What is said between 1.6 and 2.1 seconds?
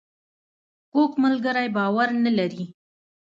باور